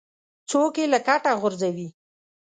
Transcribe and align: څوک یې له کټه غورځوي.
څوک 0.49 0.73
یې 0.79 0.85
له 0.93 0.99
کټه 1.07 1.31
غورځوي. 1.39 1.87